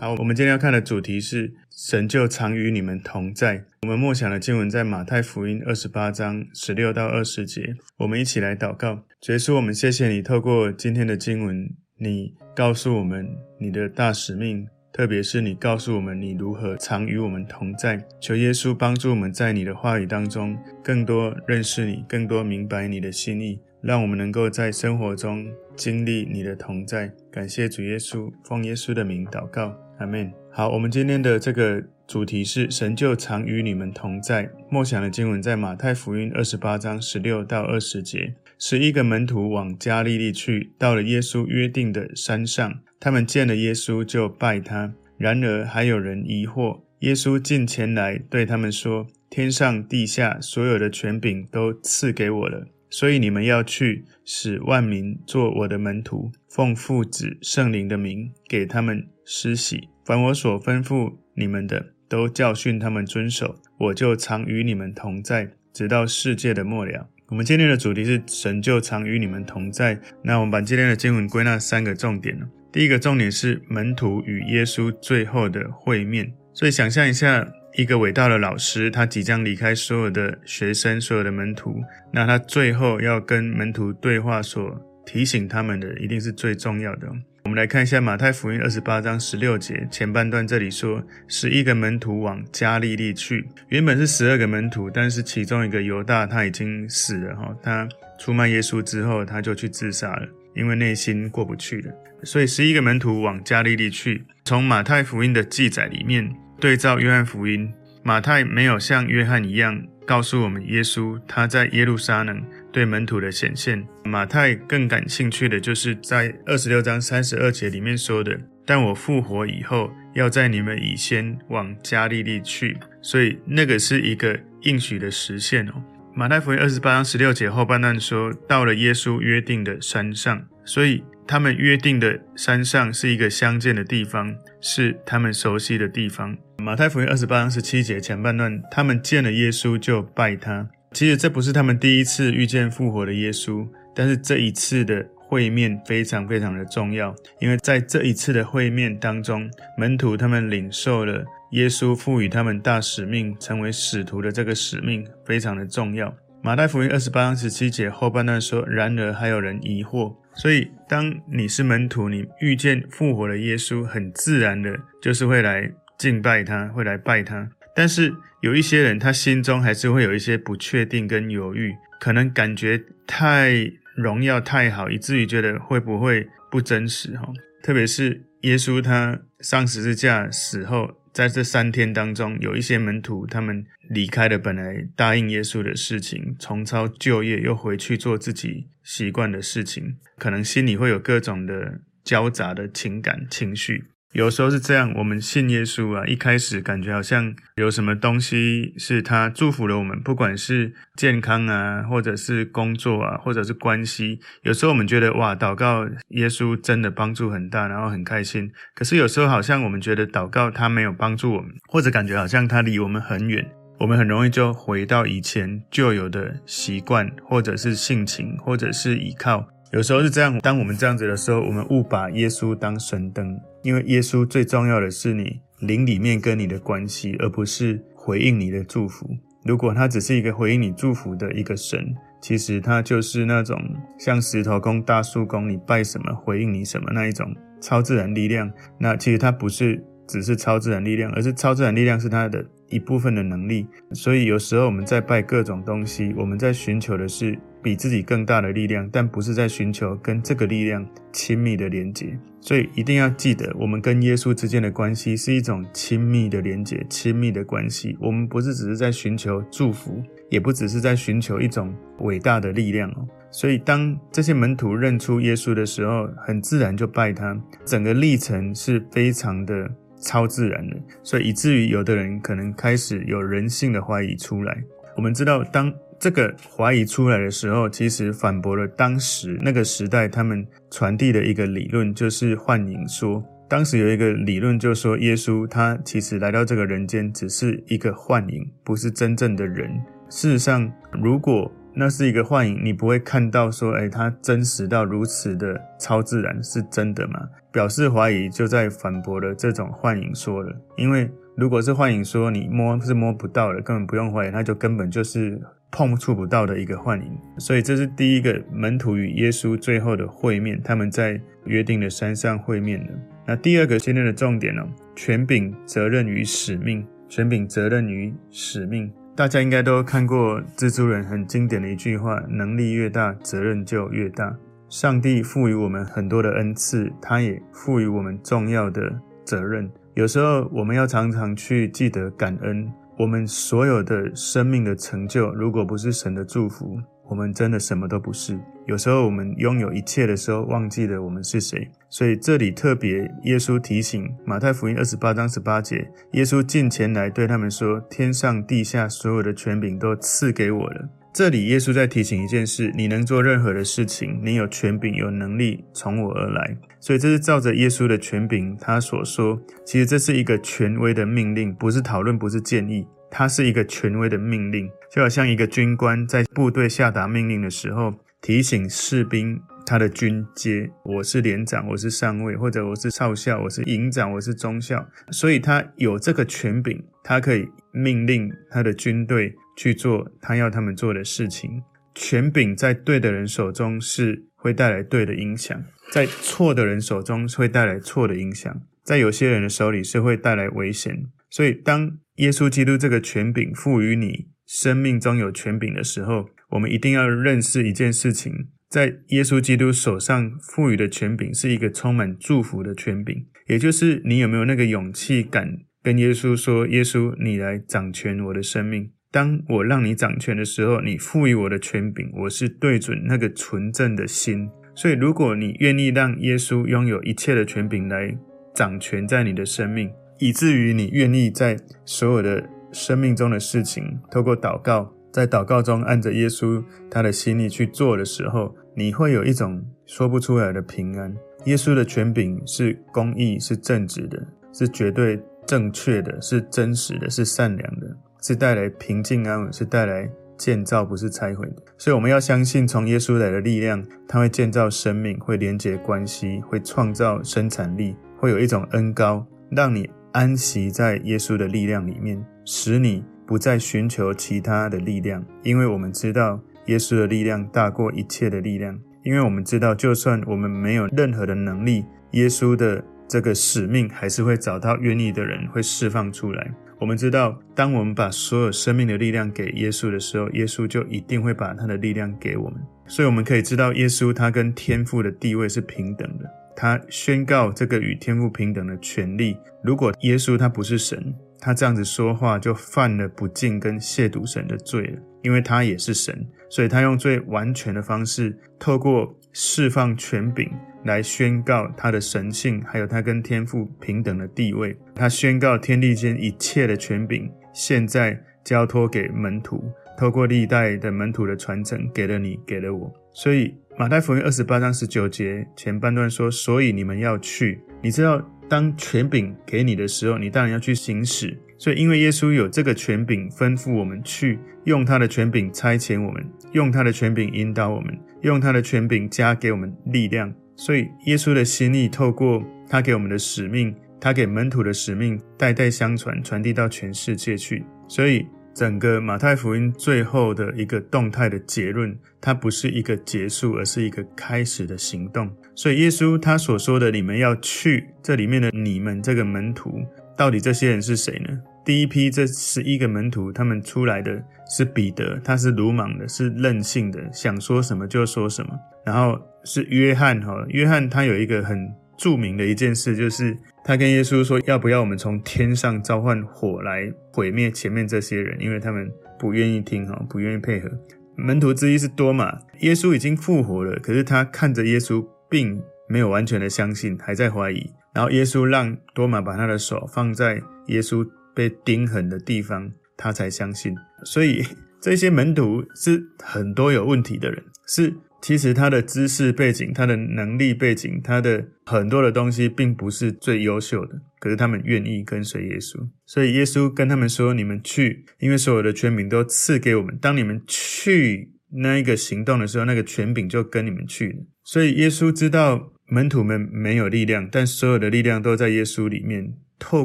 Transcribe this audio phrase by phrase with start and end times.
[0.00, 3.62] 好，我们今天要看的主题是神就常与你们同在。
[3.82, 7.74] 我们默想的经文在马太福音二十八章十六到二十节。
[7.98, 11.68] 我们一起来祷告，主耶稣，我们谢谢你透过今天的经文，
[11.98, 14.66] 你告诉我们你的大使命。
[14.90, 27.12] 特别是你告诉我们你如何常与我们同在，求耶稣帮助我们在你的话语当中更多认识你，更多明白你的心意，让我们能够在生活中经历你的同在。
[27.30, 30.32] 感谢主耶稣，奉耶稣的名祷告，阿门。
[30.50, 34.50] 好，我们今天的这个主题是神就常与你们同在。
[34.70, 38.34] 默想的经文在马太福音二十八章十六到二十节。
[38.58, 42.80] 十一个门徒往加利利去，到了耶稣约定的山上。
[42.98, 44.94] 他们见了耶稣，就拜他。
[45.18, 46.80] 然而还有人疑惑。
[47.00, 59.88] 耶稣近前来，对他们说：“天上地下所有的权柄都赐给我了，所以你们要去，使万民做我的门徒，奉父子圣灵的名给他们施洗。
[60.10, 63.54] 凡我所吩咐你们的，都教训他们遵守。
[63.78, 69.96] 我就常与你们同在，直到世界的末了。”我们今天的主题是神就常与你们同在。
[70.24, 72.36] 那我们把今天的经文归纳三个重点。
[72.72, 76.32] 第一个重点是门徒与耶稣最后的会面。
[76.52, 81.80] 所以想象一下，一个伟大的老师，他即将离开所有的学生、所有的门徒，
[82.12, 87.06] 那他最后要跟门徒对话，所提醒他们的，一定是最重要的。
[87.50, 93.44] 我们来看一下马太福音二十八章十六节前半段，这里说十一个门徒往加利利去。
[93.70, 97.88] 原本是十二个门徒，但是其中一个犹大他已经死了哈，他
[98.20, 101.92] 出卖耶稣之后，他就去自杀了，因为内心过不去了。
[102.22, 104.24] 所以十一个门徒往加利利去。
[104.44, 107.68] 从马太福音的记载里面对照约翰福音，
[108.04, 112.40] 马太没有像约翰一样告诉我们耶稣他在耶路撒冷
[112.72, 113.86] 对门徒的显现。
[114.04, 125.72] 马太更感兴趣的就是在二十六章三十二节里面说的：“但我复活以后，要在你们以先往加利利去。”所以那个是一个应许的实现哦。
[126.14, 131.02] 马太福音二十八章十六节后半段说：“到了耶稣约定的山上。”所以。
[131.26, 136.36] 他们约定的山上是一个相见的地方，是他们熟悉的地方。
[136.58, 140.68] 马太福音二十八章十七节前半段，他们见了耶稣就拜他。
[140.92, 156.12] 其实这不是他们第一次遇见复活的耶稣，但是这一次的会面非常非常的重要，因为在这一次的会面当中，门徒他们领受了耶稣赋予他们大使命，成为使徒的这个使命非常的重要。
[156.42, 167.48] 马太福音二十八章十七节后半段说：“然而还有人疑惑。”所以，当你是门徒，你遇见复活的耶稣，很自然的就是会来敬拜他，会来拜他。
[167.74, 177.28] 但是有一些人，他心中还是会有一些不确定跟犹豫，可能感觉太荣耀太好，以至于觉得会不会不真实哈？
[177.62, 180.96] 特别是耶稣他上十字架死后。
[181.12, 193.86] 在这三天当中，有一些门徒，他们离开了本来答应耶稣的事情，重操旧业，又回去做自己习惯的事情，可能心里会有各种的交杂的情感情绪。
[194.12, 204.18] 有时候是这样，我们信耶稣啊，一开始感觉好像有什么东西是他祝福了我们，不管是健康啊，或者是工作啊，或者是关系。
[204.42, 208.50] 有时候我们觉得哇，祷告耶稣真的帮助很大，然后很开心。
[208.74, 213.48] 可是有时候好像我们觉得祷告他没有帮助我们，或者感觉好像他离我们很远，
[213.78, 219.46] 我们很容易就回到以前旧有的习惯，或者是性情，或者是依靠。
[219.72, 229.06] 有时候是这样，当我们这样子的时候，我们误把耶稣当神灯，因为耶稣最重要的是你灵里面跟你的关系，而不是回应你的祝福。
[229.44, 233.58] 如果他只是一个回应你祝福的一个神，其实他就是那种
[233.98, 238.50] 像石头公、大树公，你拜什么回应你什么那一种超自然力量。
[238.78, 243.66] 那其实他不是只是超自然力量，而是超自然力量是他的一部分的能力。
[243.92, 247.38] 所以有时候我们在拜各种东西，我们在寻求的是。
[247.62, 252.18] 比自己更大的力量，但不是在寻求跟这个力量亲密的连接。
[252.40, 257.96] 所以一定要记得，我们跟耶稣之间的关系是一种亲密的连接、亲密的关系。
[258.00, 263.06] 我们不是只是在寻求祝福，也不只是在寻求一种伟大的力量哦。
[263.30, 267.38] 所以当这些门徒认出耶稣的时候，很自然就拜他。
[267.66, 269.70] 整个历程是非常的
[270.00, 274.64] 超自然的，所以以至于有的人可能开始有人性的怀疑出来。
[274.96, 275.70] 我们知道当。
[276.00, 283.22] 这个怀疑出来的时候，其实反驳了当时那个时代他们传递的一个理论，就是幻影说。
[283.46, 289.68] 当时有一个理论，就说耶稣他其实来到这个人间只是一个幻影，不是真正的人。
[290.08, 297.28] 事实上，如果那是一个幻影，你不会看到说，诶，他真实到如此的超自然，是真的吗？
[297.52, 300.56] 表示怀疑，就在反驳了这种幻影说了。
[300.78, 307.18] 因为如果是幻影说你摸是摸不到的，根本不用怀疑，那就根本就是碰触不到的一个幻影。
[307.38, 312.92] 所以这是第一个门徒与耶稣最后的会面，他们在约定的山上会面的。
[313.26, 314.68] 那第二个今天的重点呢、哦？
[314.96, 316.86] 权柄、责任与使命。
[317.08, 318.92] 权柄、责任与使命。
[319.16, 324.36] 大家应该都看过蜘蛛人很经典的一句话：能力越大，责任就越大。
[324.68, 329.68] 上帝赋予我们很多的恩赐，他也赋予我们重要的责任。
[329.94, 332.70] 有时候我们要常常去记得感恩。
[333.00, 338.38] 我们所有的生命的成就，如果不是神的祝福，我们真的什么都不是。
[338.66, 341.70] 有时候我们拥有一切的时候，忘记了我们是谁。
[341.88, 356.56] 所以这里特别，耶稣提醒马太福音二十八章十八节，耶稣进前来对他们说：“天上地下所有的权柄都赐给我了。”这里耶稣在提醒一件事：你能做任何的事情，你有权柄、有能力从我而来。
[356.78, 367.92] 所以这是照着耶稣的权柄，他所说，其实这是一个权威的命令，不是讨论，不是建议，它是一个权威的命令，就好像一个军官在部队下达命令的时候，
[368.22, 379.34] 提醒士兵他的军阶，我是连长，我是上尉，或者我是少校，我是营长，我是中校，所以他有这个权柄，他可以命令他的军队。
[379.56, 381.62] 去做他要他们做的事情。
[381.94, 391.06] 权柄在对的人手中是会带来对的影响，在错的人手中会带来错的影响，在有些人的手里是会带来危险。
[391.28, 414.48] 所以，当耶稣基督这个权柄赋予你生命中有权柄的时候，我们一定要认识一件事情：在耶稣基督手上赋予的权柄是一个充满祝福的权柄，也就是你有没有那个勇气敢跟耶稣说：“耶稣，你来掌权我的生命。”当我让你掌权的时候，你赋予我的权柄，我是对准那个纯正的心。
[414.72, 418.16] 所以，如果你愿意让耶稣拥有一切的权柄来
[418.54, 431.12] 掌权在你的生命，以至于你愿意在所有的生命中的事情，透过祷告，在祷告中按着耶稣他的心意去做的时候，你会有一种说不出来的平安。
[431.46, 437.96] 耶稣的权柄是公义，是正直的，是绝对正确的，是真实的，是善良的。
[438.20, 441.62] 是带来平静安稳，是带来建造，不是拆毁的。
[441.76, 455.24] 所以我们要相信，从耶稣来的力量，它会建造生命，会连接关系，会创造生产力，会有一种恩膏，让你安息在耶稣的力量里面，使你不再寻求其他的力量。
[455.42, 458.78] 因为我们知道，耶稣的力量大过一切的力量。
[459.02, 466.54] 因为我们知道，就算我们没有任何的能力，耶稣的这个使命还是会找到愿意的人，会释放出来。
[466.80, 472.58] 我们知道，当我们把所有生命的力量给耶稣的时候，耶稣就一定会把他的力量给我们。
[472.86, 476.24] 所以我们可以知道，耶稣他跟天父的地位是平等的。
[476.56, 479.36] 他宣告这个与天父平等的权利。
[479.62, 490.50] 如果耶稣他不是神，他这样子说话就犯了不敬跟亵渎神的罪了，因为他也是神，所以他用最完全的方式，透过释放权柄。
[490.84, 494.74] 来宣告他的神性，还有他跟天父平等的地位。
[494.94, 499.62] 他宣告天地间一切的权柄，现在交托给门徒，
[499.98, 502.90] 透过历代的门徒的传承，给了你，给了我。
[503.12, 511.38] 所以马太福音二十八章十九节前半段说：“所以你们要去。”你知道，当权柄给你的时候，你当然要去行使。
[511.60, 520.32] 所以，因为耶稣有这个权柄，吩咐我们去用他的权柄差遣我们，用他的权柄引导我们，用他的权柄加给我们力量。
[520.56, 527.62] 所以，耶稣的心意透过他给我们的使命，他给门徒的使命，代代相传，传递到全世界去。
[527.86, 528.24] 所以，
[528.54, 535.30] 整个马太福音最后的一个动态的结论，它不是一个结束，而是一个开始的行动。
[535.54, 539.78] 所以，耶稣他所说的“你们要去”，这里面的“你们”这个门徒，
[540.20, 541.40] 到底这些人是谁呢？
[541.64, 544.22] 第一批这十一个门徒，他们出来的
[544.54, 548.52] 是彼得，他是鲁莽的，是任性的，想说什么就说什么，
[548.84, 549.18] 然后。
[549.42, 551.56] 是约翰哈，约翰他有一个很
[551.96, 553.34] 著名的一件事，就是
[553.64, 558.86] 他跟耶稣说，要不要我们从天上召唤火来毁灭前面这些人，因为他们
[559.18, 560.70] 不愿意听哈，不愿意配合。
[561.16, 565.58] 门徒之一是多马，耶稣已经复活了，可是他看着耶稣，并
[565.88, 567.66] 没有完全的相信，还在怀疑。
[567.94, 573.74] 然后耶稣让多马把他的手放在耶稣被钉痕的地方，他才相信。
[574.04, 574.44] 所以
[574.80, 577.94] 这些门徒是很多有问题的人，是。
[578.22, 583.98] 其实他的知识背景、他的能力背景、他的很多的东西，并不是最优秀的。
[584.18, 589.96] 可是他们愿意跟随耶稣，所以耶稣跟他们说：“你们去，因为所有的权柄都赐给我们。
[589.98, 591.32] 当你们去
[591.62, 599.34] 那一个行动的时候，那个权柄就跟你们去了。”所以耶稣知道门徒们没有力量，但所有的力量都在耶稣里面。
[599.58, 599.84] 透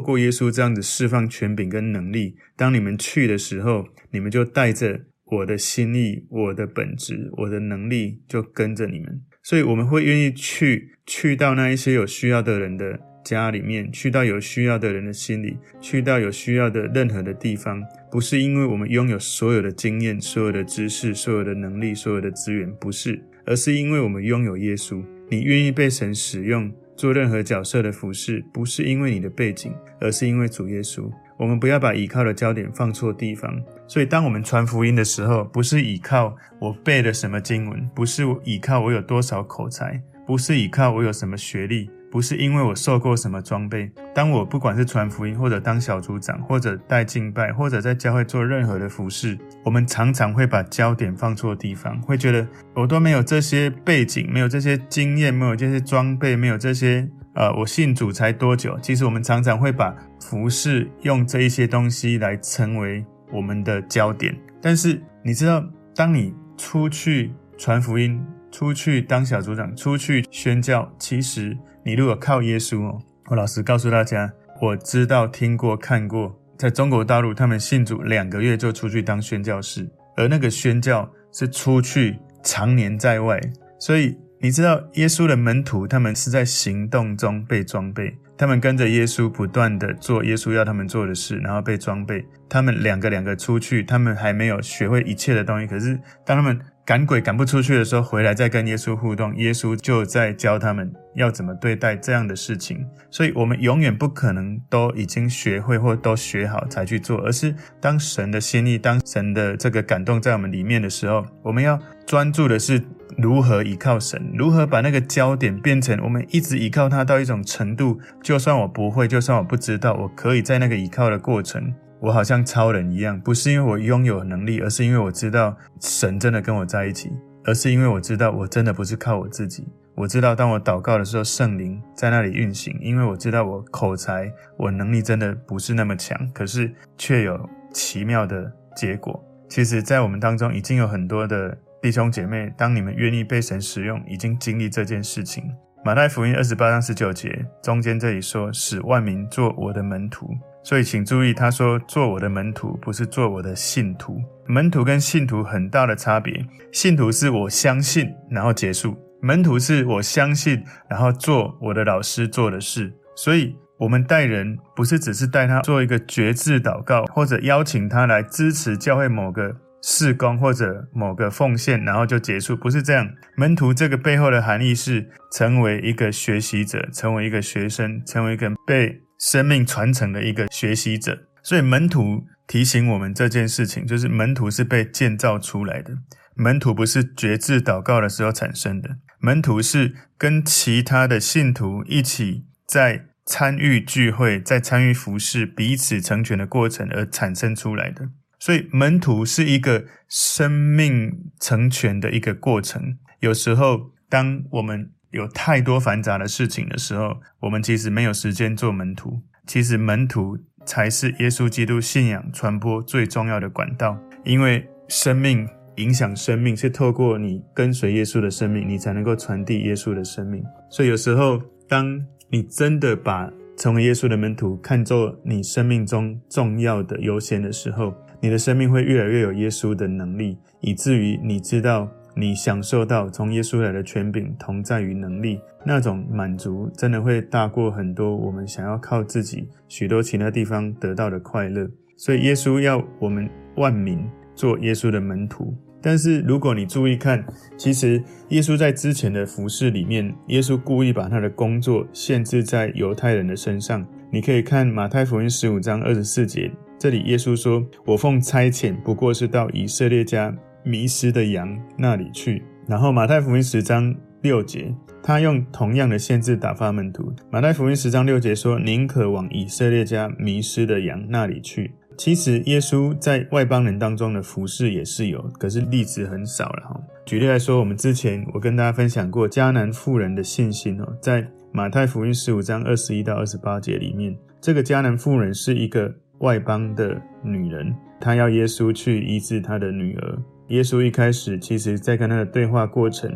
[0.00, 9.20] 过耶稣这样子释放权柄跟能力，当你们去的时候，你们就带着我的心意、我的本质、我的能力，就跟着你们。
[9.42, 25.04] 所以我们会愿意去，去到那一些有需要的人的家里面，去到有需要的人的心里，去到有需要的任何的地方，不是因为我们拥有所有的经验、所有的知识、所有的能力、所有的资源，不是，而是因为我们拥有耶稣。
[25.28, 26.72] 你愿意被神使用。
[26.96, 31.10] 做任何角色的服饰，不是因为你的背景，而是因为主耶稣。
[31.38, 33.54] 我们不要把倚靠的焦点放错地方。
[33.86, 41.90] 所以，当我们传福音的时候，不是倚靠我背了什么经文，不是倚靠我有多少口才，不是倚靠我有什么学历。
[42.10, 43.90] 不是因为我受过什么装备。
[44.14, 58.78] 当我不管是传福音，或者当小组长，或者带敬拜，或者在教会做任何的服事，我们常常会把焦点放错地方，会觉得我都没有这些背景，没有这些经验，没有这些装备，没有这些呃，我信主才多久？
[58.80, 64.34] 其实我们常常会把服事用这一些东西来成为我们的焦点。
[64.62, 65.62] 但是你知道，
[65.94, 71.54] 当你出去传福音，出去当小组长，出去宣教，其实。
[71.86, 74.28] 你如果靠耶稣哦，我老实告诉大家，
[74.60, 83.40] 我知道、听过、看过，在中国大陆，他们信主两个月就出去当宣教士，而那个宣教是出去常年在外。
[83.78, 92.26] 所以你知道，耶稣的门徒他们是在行动中被装备，他们跟着耶稣不断地做耶稣要他们做的事，然后被装备。
[92.48, 102.86] 他们两个两个出去，他们还没有学会一切的东西，可是当他们赶鬼赶不出去的时候，回来再跟耶稣互动，耶稣就在教他们要怎么对待这样的事情。
[103.10, 111.76] 所以，我们永远不可能都已经学会或都学好才去做，而是当神的心意、当神的这个感动在我们里面的时候，我们要
[112.06, 112.80] 专注的是
[113.18, 121.74] 如何依靠神，如何把那个焦点变成我们一直依靠他到一种程度，就算我不会，就算我不知道，我可以在那个依靠的过程。
[122.06, 127.10] 我好像超人一样，不是因为我拥有能力，而是因为我知道神真的跟我在一起，
[127.44, 129.66] 而是因为我知道我真的不是靠我自己。
[129.96, 139.20] 我知道当我祷告的时候，圣灵在那里运行，因为我知道我口才、我能力真的不是那么强，可是却有奇妙的结果。
[139.48, 145.42] 其实，在我们当中已经有很多的弟兄姐妹，当你们愿意被神使用，已经经历这件事情。
[145.84, 150.30] 马太福音二十八章十九节中间这里说：“使万民做我的门徒。”
[150.68, 154.20] 所以，请注意，他说“做我的门徒”，不是做我的信徒。
[154.48, 156.44] 门徒跟信徒很大的差别。
[156.72, 158.90] 信徒是我相信，然后结束；
[159.22, 162.92] 门徒是我相信，然后做我的老师做的事。
[163.14, 173.08] 所以，我们带人不是只是带他做一个决志祷告，或者邀请他来支持教会某个事工或者某个奉献，然后就结束，不是这样。
[173.36, 179.05] 门徒这个背后的含义是成为一个学习者，成为一个学生，成为一个被。
[179.18, 185.98] 生命传承的一个学习者，所以门徒提醒我们这件事情，就是门徒是被建造出来的。
[186.34, 198.10] 门徒不是决志祷告的时候产生的，门徒是跟其他的信徒一起在参与聚会、在参与服事、彼此成全的过程而产生出来的。
[198.38, 202.98] 所以门徒是一个生命成全的一个过程。
[203.20, 209.22] 有时候，当我们有太多繁杂的事情的时候，我们其实没有时间做门徒。
[209.46, 220.44] 其实门徒才是耶稣基督信仰传播最重要的管道，因为生命影响生命，是透过你跟随耶稣的生命，你才能够传递耶稣的生命。
[220.68, 231.90] 所以有时候，当你真的把成为耶稣的门徒看作你生命中重要的优先的时候，你的生命会越来越有耶稣的能力，以至于你知道。
[232.18, 241.68] 你享受到从耶稣来的权柄同在于能力，那种满足真的会大过很多我们想要靠自己许多其他地方得到的快乐。
[241.94, 244.02] 所以耶稣要我们万民
[244.34, 245.54] 做耶稣的门徒。
[245.82, 247.22] 但是如果你注意看，
[247.56, 253.86] 其实耶稣在之前的服事里面，耶稣故意把他的工作限制在犹太人的身上。
[254.10, 260.34] 你可以看马太福音十五章二十四节，这里耶稣说：“我奉差遣，不过是到以色列家。”
[260.66, 262.42] 迷失的羊那里去。
[262.66, 267.12] 然后马太福音十章六节，他用同样的限制打发门徒。
[267.30, 276.80] 马太福音十章六节说：“宁可往以色列家迷失的羊那里去。”其实耶稣在外邦人当中的服事也是有，可是例子很少了哈。
[277.06, 290.18] 举例来说，我们之前我跟大家分享过迦南妇人的信心哦，在马太福音十五章二十一到二十八节里面，这个迦南妇人是一个外邦的女人，她要耶稣去医治她的女儿。
[290.48, 293.10] 耶稣一开始，其实在跟他的对话过程，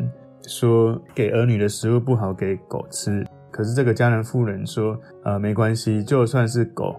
[0.45, 6.95] 说给儿女的食物不好给狗吃，可是这个迦南妇人说，呃，没关系，就算是狗，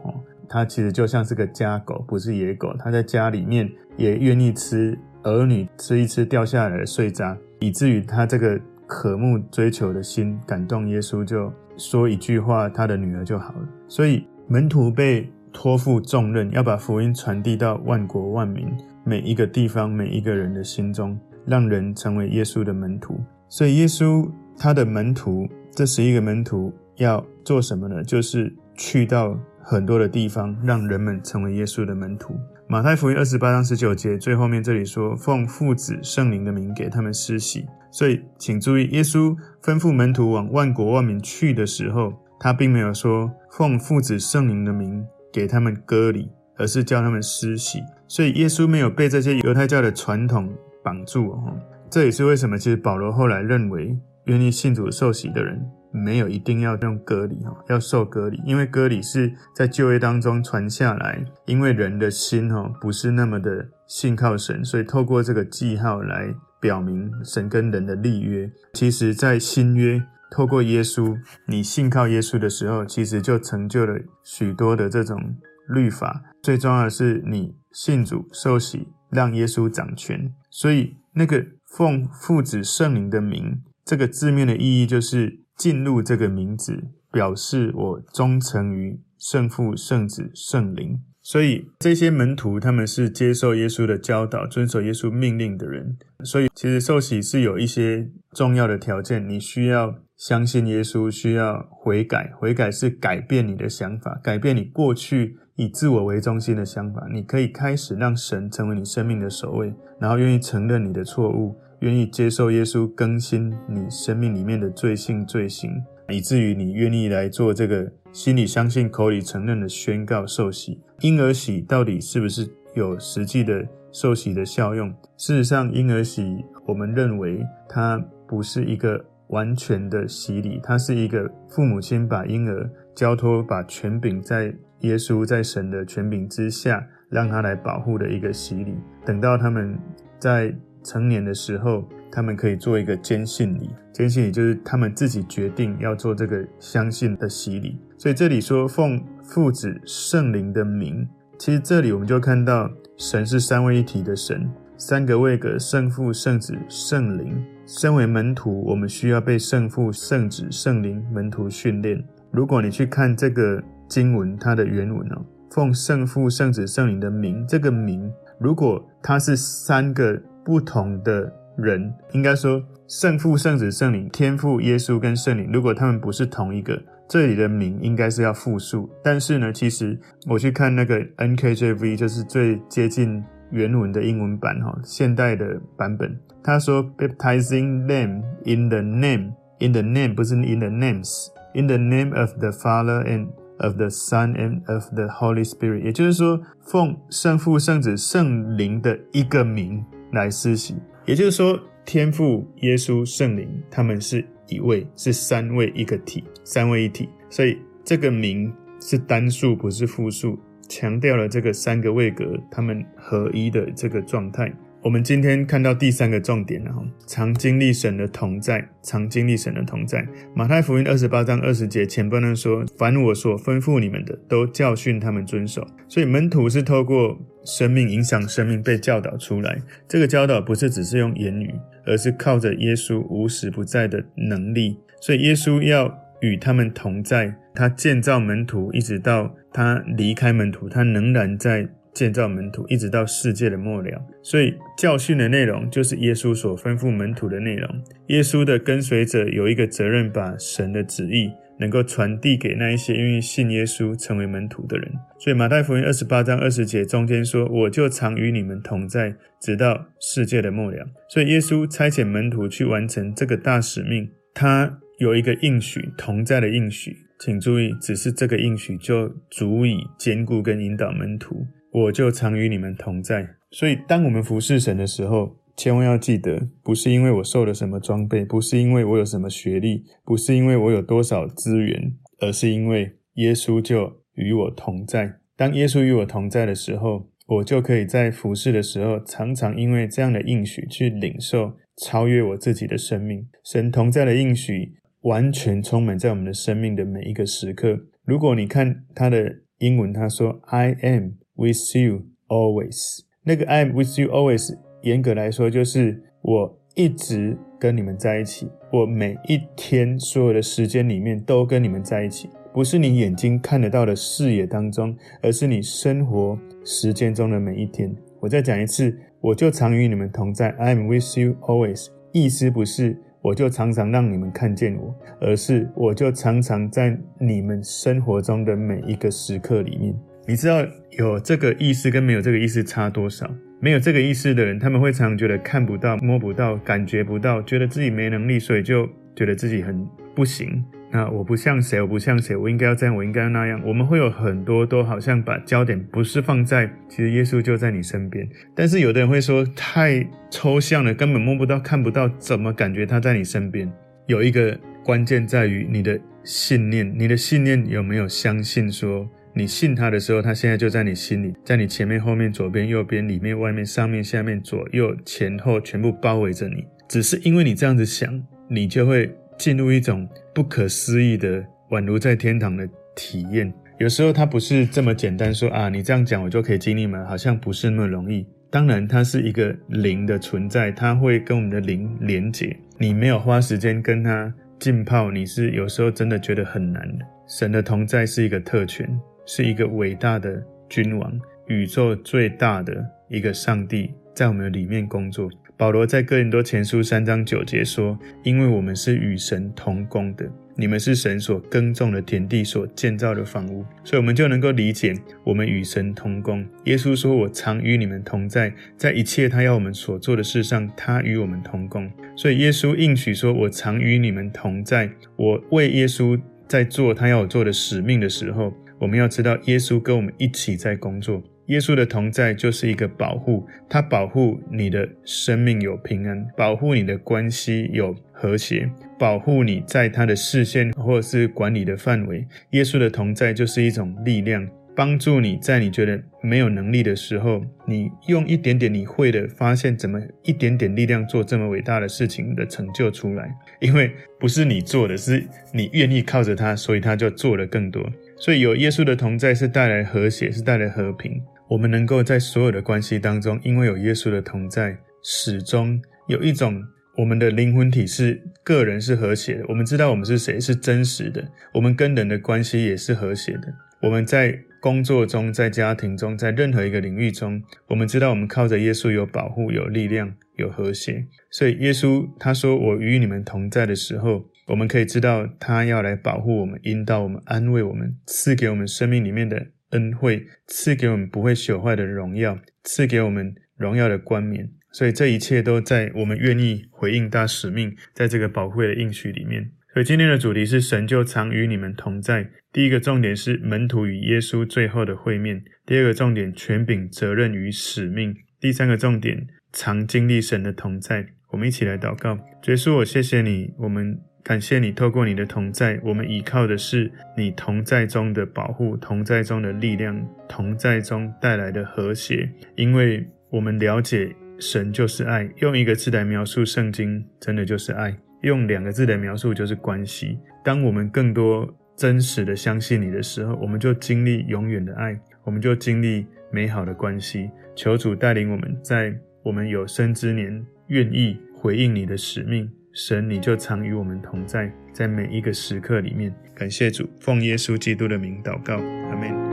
[0.48, 13.68] 它其实就像是个家狗，不是野狗，它在家里面也愿意吃儿女吃一吃掉下来的碎渣，以至于他这个渴慕追求的心感动耶稣，就说一句话，他的女儿就好了。
[13.86, 18.66] 所以门徒被托付重任，要把福音传递到万国万民，
[19.04, 23.20] 每一个地方，每一个人的心中，让人成为耶稣的门徒。
[23.48, 28.02] 所以耶稣他的门徒，这十一个门徒要做什么呢？
[28.04, 32.34] 就是去到很多的地方，让人们成为耶稣的门徒。
[32.68, 45.04] 马太福音二十八章十九节最后面这里说：“奉父子圣灵的名给他们施洗。”所以请注意，耶稣吩咐门徒往万国万民去的时候，他并没有说奉父子圣灵的名。
[45.34, 46.30] 给他们割礼，
[46.62, 47.80] 而是叫他们施洗。
[48.06, 50.48] 所以耶稣没有被这些犹太教的传统
[50.82, 51.58] 绑住哦。
[51.90, 68.50] 这也是为什么，其实保罗后来认为，愿意信主受洗的人没有一定要用割礼哦，要受割礼，因为割礼是在旧约当中传下来，因为人的心哦不是那么的信靠神，所以透过这个记号来表明神跟人的立约。
[68.74, 70.02] 其实，在新约。
[70.34, 71.14] 透过耶稣，
[71.46, 75.20] 你信靠耶稣的时候，其实就成就了许多的这种
[75.68, 76.22] 律法。
[76.42, 80.34] 最重要的是，你信主受洗，让耶稣掌权。
[80.50, 81.46] 所以，那个
[81.76, 86.82] 奉父子圣灵的名，这个字面的意义就是进入这个名字，
[87.12, 91.00] 表示我忠诚于圣父、圣子、圣灵。
[91.24, 95.96] 所以这些门徒他们是接受耶稣的教导，遵守耶稣命令的人。
[96.24, 102.32] 所以其实受洗是有一些重要的条件，你需要相信耶稣，需要悔改。
[102.38, 107.08] 悔改是改变你的想法，改变你过去以自我为中心的想法。
[107.12, 115.72] 你可以开始让神成为你生命的首位，然后愿意承认你的错误，愿意接受耶稣更新你生命里面的罪性罪行，
[116.10, 120.80] 以至于你愿意来做这个心里相信、口里承认的宣告受洗。
[121.00, 124.88] 婴儿洗到底是不是有实际的受洗的效用？
[125.16, 138.76] 事实上，婴儿洗我们认为它不是一个完全的洗礼，它是一个父母亲把婴儿交托，把权柄在耶稣在神的权柄之下，让他来保护的一个洗礼。
[139.04, 139.76] 等到他们
[140.18, 143.70] 在成年的时候，他们可以做一个坚信礼。
[143.92, 147.78] 坚信礼就是他们自己决定要做这个相信的洗礼。
[147.98, 149.02] 所以这里说奉。
[149.24, 157.44] 父子圣灵的名，其实这里我们就看到神是三位一体的神，三个位格：圣父、圣子、圣灵。
[157.64, 162.02] 身为门徒，我们需要被圣父、圣子、圣灵门徒训练。
[162.30, 176.82] 如果你去看这个经文，它的原文哦，奉圣父、圣子、圣灵的名，这个名，如果它是三个不同的人，应该说圣父、圣子、圣灵，天父、耶稣跟圣灵，如果他们不是同一个。
[177.08, 192.32] 这里的名应该是要复数，但是呢，其实我去看那个 NKJV，就是最接近原文的英文版哈，现代的版本，他说 baptizing them in the name，in the name 不是 in the names，in the name of
[192.38, 200.74] the Father and of the Son and of the Holy Spirit，也就是说奉圣父、圣子、圣灵的一个名来施洗，
[201.06, 204.26] 也就是说天父、耶稣、圣灵他们是。
[204.48, 210.38] 一位是三位一个体，三位一体，所以这个名是单数，不是复数，
[210.74, 214.50] 强调了这个三个位格他们合一的这个状态。
[214.82, 220.08] 我们今天看到第三个重点了哈，常经历神的同在，常经历神的同在。
[220.34, 229.58] 马太福音二十八章二十节前半段说：“凡我所吩咐你们的，都教训他们遵守。”所以门徒是透过生命影响生命被教导出来。
[229.86, 231.54] 这个教导不是只是用言语，
[231.84, 234.78] 而是靠着耶稣无时不在的能力。
[235.02, 241.68] 所以耶稣要与他们同在，他建造门徒，一直到他离开门徒，他仍然在。
[241.94, 244.02] 建造门徒，一直到世界的末了。
[244.22, 247.68] 所以教训的内容就是耶稣所吩咐门徒的内容。
[248.06, 254.90] 耶稣的跟随者有一个责任，把神的旨意能够传递给那一些愿意信耶稣、成为门徒的人。
[255.18, 266.96] 所以马太福音二十八章二十节中间说：“我就常与你们同在，直到世界的末了。”所以耶稣差遣门徒去完成这个大使命，他有一个应许，同在的应许。
[267.24, 271.46] 请注意，只是这个应许就足以兼顾跟引导门徒。
[271.70, 273.36] 我就常与你们同在。
[273.52, 285.20] 所以，当我们服侍神的时候，千万要记得，不是因为我受了什么装备，不是因为我有什么学历，不是因为我有多少资源，而是因为耶稣就与我同在。
[285.36, 293.28] 当耶稣与我同在的时候，我就可以在服侍的时候，常常因为这样的应许去领受超越我自己的生命。
[293.44, 297.78] 神同在的应许完全充满在我们的生命的每一个时刻。
[298.04, 312.28] 如果你看他的英文，他说 “I am with you always”，那个 “I am with you always” 严格来说就是我一直跟你们在一起，我每一天所有的时间里面都跟你们在一起。
[312.52, 317.94] 不是你眼睛看得到的视野当中，而是你生活时间中的每一天。
[318.20, 321.86] 我再讲一次，我就常与你们同在，I am with you always。
[322.12, 329.94] 意思不是我就常常让你们看见我，而是我就常常在你们生活中的每一个时刻里面。
[330.26, 330.58] 你知道
[330.98, 333.28] 有这个意思跟没有这个意思差多少？
[333.60, 340.64] 没有这个意思的人，他们会常常觉得看不到、摸不到、感觉不到，觉得自己没能力，所以就觉得自己很不行。
[340.94, 343.58] 那我不像谁，我不像谁，我应该要这样，我应该要那样。
[343.64, 348.28] 我们会有很多都好像把焦点不是放在，其实耶稣就在你身边。
[348.54, 353.72] 但是有的人会说太抽象了，根本摸不到、看不到，怎么感觉他在你身边？
[354.06, 366.66] 有一个关键在于你的信念，你的信念有没有相信说，你信他的时候，他现在就在你心里，在你前面、后面、左边、右边、里面、外面、上面、下面、左右、前后，全部包围着你。
[366.86, 369.10] 只是因为你这样子想，你就会。
[369.38, 373.52] 进入一种不可思议的，宛如在天堂的体验。
[373.78, 377.04] 有时候它不是这么简单说，啊，你这样讲我就可以经历吗？
[377.06, 378.26] 好像不是那么容易。
[378.50, 382.56] 当然，它是一个灵的存在，它会跟我们的灵连接。
[382.78, 386.86] 你没有花时间跟它浸泡，你是有时候真的觉得很难。
[387.26, 388.88] 神的同在是一个特权，
[389.26, 391.12] 是一个伟大的君王，
[391.46, 395.30] 宇宙最大的一个上帝，在我们的里面工作。
[395.62, 406.44] 保罗在哥林多前书三章九节说：“因为我们是与神同工的，你们是神所耕种的田地，所建造的房屋。”所以，我们就能够理解我们与神同工。
[406.64, 421.22] 耶稣说：“我常与你们同在，在一切他要我们所做的事上，他与我们同工。”所以，耶稣应许说：“我常与你们同在。”我为耶稣在做他要我做的使命的时候，我们要知道，耶稣跟我们一起在工作。
[421.46, 432.26] 耶稣的同在就是一个保护，他保护你的生命有平安，保护你的关系有和谐，保护你在他的视线或者是管理的范围。
[432.50, 443.34] 耶稣的同在就是一种力量，帮助你在你觉得没有能力的时候，你用一点点你会的，发现怎么一点点力量做这么伟大的事情的成就出来。
[443.60, 447.84] 因为不是你做的，是你愿意靠着他，所以他就做了更多。
[448.16, 451.20] 所以有耶稣的同在是带来和谐，是带来和平。
[451.52, 456.64] 我们能够在所有的关系当中，因为有耶稣的同在，始终有一种
[456.96, 459.44] 我们的灵魂体是个人是和谐的。
[459.50, 461.22] 我们知道我们是谁，是真实的。
[461.52, 463.52] 我们跟人的关系也是和谐的。
[463.82, 471.04] 我们在工作中，在家庭中，在任何一个领域中，我们知道我们靠着耶稣有保护、有力量、有和谐。
[471.30, 489.50] 所以耶稣他说：“我与你们同在的时候，我们可以知道他要来保护我们、引导我们、安慰我们、赐给我们生命里面的。”恩惠赐给我们不会朽坏的荣耀，赐给我们荣耀的冠冕，所以这一切都在我们愿意回应大使命，在这个宝贵的应许里面。
[489.72, 492.30] 所以今天的主题是神就常与你们同在。
[492.52, 501.06] 第一个重点是门徒与耶稣最后的会面；第二个重点权柄、责任与使命；第三个重点常经历神的同在。
[501.30, 503.98] 我们一起来祷告，耶稣，我谢谢你，我们。
[504.24, 512.30] 感谢你透过你的同在，我们依靠的是你同在中的保护，同在中的力量，同在中带来的和谐。
[512.54, 517.90] 因为我们了解神就是爱，用一个字来描述圣经，真的就是爱；
[518.22, 520.18] 用两个字来描述就是关系。
[520.44, 527.28] 当我们更多真实的相信你的时候，我们就经历永远的爱，我们就经历美好的关系。
[527.56, 532.48] 求主带领我们，在我们有生之年，愿意回应你的使命。
[532.72, 536.12] 神，你就常与我们同在，在每一个时刻里面。
[536.34, 539.31] 感谢主，奉耶稣基督的名祷告，阿门。